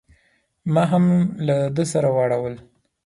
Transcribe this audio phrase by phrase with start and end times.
[0.73, 1.05] ما هم
[1.47, 2.55] له ده سره واړول.